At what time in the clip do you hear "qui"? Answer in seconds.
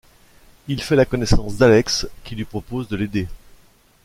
2.23-2.33